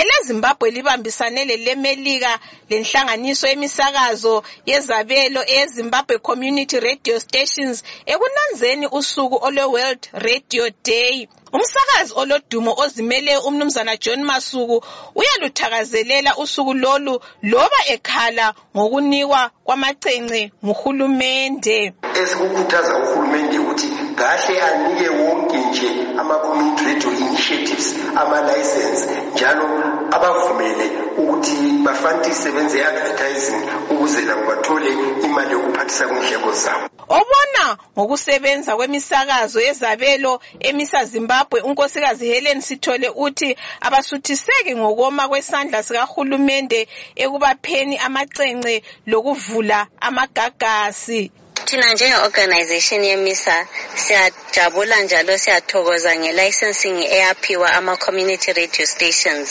elezimbabwe 0.00 0.70
libambisane 0.70 1.44
lelemelika 1.44 2.38
lenhlanganiso 2.70 3.46
yemisakazo 3.48 4.42
yezabelo 4.66 5.40
eyezimbabwe 5.46 6.18
community 6.18 6.80
radio 6.80 7.20
stations 7.20 7.84
ekunanzeni 8.12 8.86
usuku 8.98 9.36
olwe-world 9.46 10.02
radio 10.12 10.70
day. 10.84 11.28
Umsakazi 11.52 12.12
olodumo 12.16 12.74
ozimele 12.82 13.36
umnumzana 13.38 13.96
john 13.96 14.22
masuku 14.24 14.84
uyaluthakazelela 15.14 16.36
usuku 16.36 16.74
lolu 16.74 17.20
loba 17.42 17.80
ekhala 17.86 18.54
ngokunikwa 18.76 19.50
kwamacence 19.64 20.50
nguhulumende. 20.64 21.92
Esikukhuthaza 22.22 22.92
uhulumende 22.98 23.58
ukuthi 23.58 23.88
kahle 24.20 24.60
anike 24.62 25.08
wonke 25.08 25.56
nje 25.56 25.90
ama-community 26.18 26.84
radio 26.84 27.10
initiatives 27.12 27.96
ama-license 28.16 29.08
njalo 29.34 29.66
abavumele 30.10 30.90
ukuthi 31.18 31.56
bafantise 31.84 32.52
benze 32.52 32.78
i-advertising 32.78 33.62
ukuze 33.90 34.20
labo 34.22 34.42
bathole 34.46 34.90
imali 35.24 35.52
yokuphathisa 35.52 36.08
kwindleko 36.08 36.52
zabo. 36.52 36.88
Obona 37.08 37.76
ngokusebenza 37.98 38.76
kwemisakazo 38.76 39.60
yezabelo 39.60 40.40
emisa 40.60 41.04
zimbabwe 41.04 41.60
unkosikazi 41.60 42.26
helen 42.28 42.60
sithole 42.60 43.08
uthi 43.08 43.56
abasuthiseki 43.80 44.76
ngokoma 44.76 45.28
kwesandla 45.28 45.82
sikahulumende 45.82 46.88
ekubapheni 47.16 47.96
amacence 47.98 48.82
lokuvula 49.06 49.86
amagagasi 50.00 51.30
thina 51.66 51.92
njenge-organization 51.94 53.04
yemisa 53.04 53.66
siyajabula 54.02 54.96
njalo 55.04 55.32
siyathokoza 55.38 56.10
nge-licensing 56.20 56.98
eyaphiwa 57.16 57.68
ama-community 57.78 58.52
radio 58.52 58.86
stations. 58.86 59.48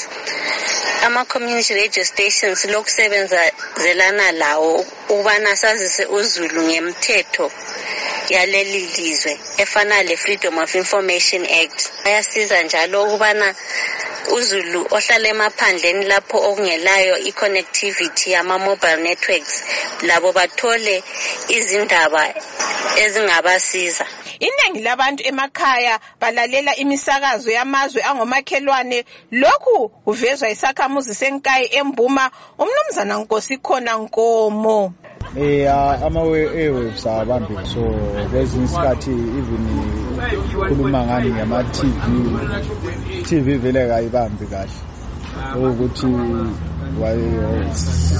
Ama-community 1.07 1.73
radio 1.73 2.03
stations 2.05 2.65
lokusebenzelana 2.65 4.31
lawo 4.31 4.85
ukubana 5.09 5.55
sazise 5.55 6.05
uzulu 6.05 6.61
ngemthetho 6.67 7.51
yaleli 8.29 8.81
lizwe 8.97 9.39
efana 9.57 10.03
le-freedom 10.03 10.57
of 10.57 10.75
information 10.75 11.41
act. 11.63 11.79
Ayasiza 12.05 12.63
njalo 12.63 13.03
ukubana 13.03 13.55
uzulu 14.37 14.87
ohlala 14.91 15.27
emaphandleni 15.33 16.05
lapho 16.11 16.37
okungelayo 16.49 17.15
i-connectivity 17.29 18.31
yama-mobile 18.35 18.97
networks 19.07 19.53
labo 20.01 20.31
bathole 20.31 21.03
izindaba 21.57 22.23
ezingabasiza. 23.03 24.05
Iningi 24.39 24.81
labantu 24.87 25.21
emakhaya 25.27 25.99
balalela 26.21 26.75
imisakazo 26.75 27.51
yamazwe 27.51 28.01
angomakhelwane. 28.03 29.05
Lokhu 29.31 29.89
kuvezwa 30.05 30.49
isakhamuzi 30.49 31.13
senkayi 31.15 31.65
embuma 31.79 32.31
umnumzana 32.61 33.17
nkosikhona 33.19 33.97
nkomo. 33.97 34.93
Eh 35.37 35.69
ama-airwaves 36.05 37.05
awabambi 37.05 37.55
so 37.71 37.83
kwezinye 38.31 38.65
isikhathi 38.65 39.11
even 39.39 39.65
khuluma 40.67 41.05
ngani 41.05 41.29
ngama-tv 41.31 41.93
tv 43.27 43.57
vele 43.57 43.87
kayibambi 43.87 44.45
kahle. 44.51 44.77
Okuthi 45.65 46.07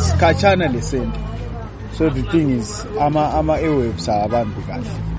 sikhatshana 0.06 0.68
lesento 0.68 1.20
so 1.92 2.10
the 2.10 2.24
thing 2.24 2.50
is 2.52 2.86
ama-airwaves 2.98 4.08
awabambi 4.08 4.62
kahle. 4.68 4.90
abantu 4.90 5.16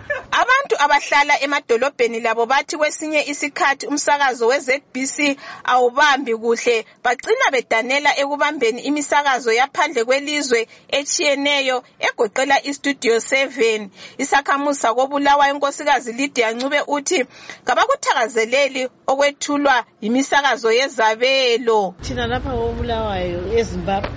abahlala 0.84 1.34
emadolobheni 1.44 2.20
labo 2.20 2.46
bathi 2.46 2.76
kwesinye 2.76 3.20
isikhathi 3.32 3.86
umsakazo 3.86 4.46
we-ZBC 4.50 5.16
awubambi 5.64 6.32
kuhle. 6.42 6.76
Bagcina 7.04 7.46
bedanela 7.52 8.10
ekubambeni 8.22 8.80
imisakazo 8.88 9.50
yaphandle 9.52 10.04
kwelizwe 10.04 10.60
etshiyeneyo 10.98 11.76
egoqela 12.06 12.56
istudio 12.70 13.16
7 13.16 13.88
isakhamuzi 14.22 14.80
sakobulawayo 14.80 15.54
inkosikazi 15.54 16.12
lydia 16.12 16.50
ncube 16.52 16.80
uthi 16.96 17.20
kabakuthakazeleli 17.64 18.82
okwethulwa 19.06 19.76
yimisakazo 20.02 20.72
yezabelo. 20.78 21.94
Thina 22.04 22.26
lapha 22.26 22.50
kobulawayo 22.50 23.40
ezimbabwe 23.58 24.10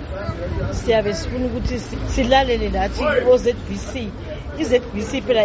siyabe 0.78 1.14
sifuna 1.14 1.46
ukuthi 1.46 1.76
silalele 2.14 2.68
lathi 2.68 3.02
o-ZBC 3.30 3.90
i-ZBC 4.62 5.10
phela 5.26 5.44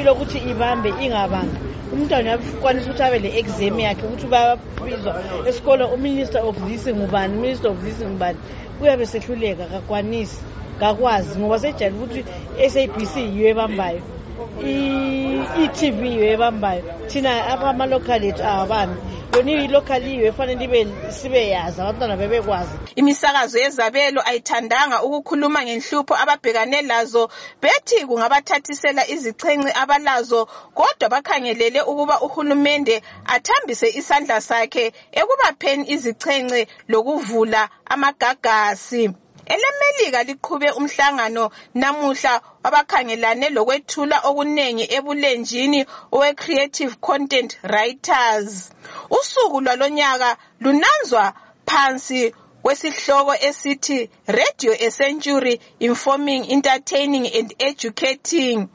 ilokuthi 0.00 0.38
ibambe 0.50 0.90
ingabanga. 1.04 1.58
Umntwana 1.92 2.28
uyakwanisa 2.38 2.86
ukuthi 2.90 3.02
abe 3.02 3.18
le-exam 3.24 3.76
yakhe 3.80 4.06
ukuthi 4.06 4.26
bayabizwa 4.26 5.12
esikolo 5.48 5.84
uminister 5.96 6.40
of 6.48 6.56
this 6.66 6.86
ngubani? 6.86 7.32
Uminister 7.38 7.70
of 7.70 7.80
this 7.84 7.98
ngubani? 8.00 8.38
Uyabe 8.80 9.06
sehluleka 9.06 9.64
kakwanisi 9.66 10.38
kakwazi 10.80 11.38
ngoba 11.38 11.58
sejayele 11.58 11.96
ukuthi 11.96 12.20
i-sabc 12.64 13.12
yiyo 13.16 13.48
ebambayo. 13.52 14.02
I-tv 15.64 15.98
yiyo 16.08 16.26
ebambayo 16.34 16.82
thina 17.08 17.46
ama-local 17.46 18.24
ethu 18.24 18.44
awabambi. 18.44 19.00
Yona 19.34 19.52
i-local 19.64 20.02
yiyo 20.06 20.26
efanele 20.26 20.86
sibe 21.10 21.48
yazi 21.48 21.80
abantwana 21.80 22.16
bebekwazi. 22.16 22.78
Imisakazo 22.96 23.58
yezabelo 23.58 24.20
ayithandanga 24.28 25.02
ukukhuluma 25.02 25.64
ngenhlupho 25.64 26.14
ababhekane 26.14 26.82
lazo. 26.82 27.28
Bethi 27.62 28.06
kungabathathisela 28.06 29.08
izichenci 29.08 29.70
abalazo 29.74 30.46
kodwa 30.74 31.08
bakhangelele 31.08 31.80
ukuba 31.82 32.20
uhulumende 32.20 33.02
athambise 33.26 33.88
isandla 33.88 34.40
sakhe 34.40 34.92
ekubapheni 35.12 35.84
izichenci 35.94 36.66
lokuvula 36.88 37.68
amagagasi. 37.86 39.10
Elemelika 39.54 40.22
liqhube 40.22 40.70
umhlangano 40.70 41.50
namuhla 41.74 42.40
wabakhangelane 42.64 43.48
lokwethula 43.56 44.16
okunengi 44.28 44.84
ebulenjini 44.96 45.80
owe-creative 46.12 46.92
content 47.00 47.50
writers. 47.62 48.70
Usuku 49.10 49.60
lwalonyaka 49.60 50.36
lunanzwa 50.60 51.24
phansi 51.66 52.34
kwesihloko 52.62 53.34
esithi 53.48 54.10
radio 54.26 54.72
essentiary 54.86 55.60
informing 55.80 56.42
entertaining 56.52 57.26
and 57.38 57.54
educating. 57.58 58.68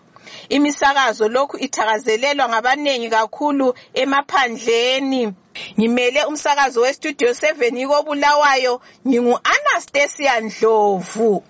Imisakazo 0.49 1.27
lokhu 1.27 1.57
ithakazelelwa 1.57 2.49
ngabaningi 2.49 3.09
kakhulu 3.09 3.73
emaphandleni. 3.93 5.33
Ngimele 5.79 6.23
umsakazo 6.23 6.81
westudio 6.81 7.29
7 7.29 7.81
ikobulawayo. 7.81 8.81
Ngingu-anastasia 9.73 10.39
ndlovu 10.39 11.43